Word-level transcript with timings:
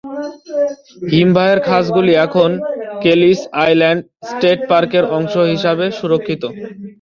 হিমবাহের 1.11 1.59
খাঁজগুলি 1.67 2.13
এখন 2.25 2.49
কেলিস 3.03 3.39
island 3.63 3.99
state 4.29 4.59
পার্কের 4.69 5.05
অংশ 5.17 5.33
হিসাবে 5.51 5.85
সুরক্ষিত। 5.99 6.43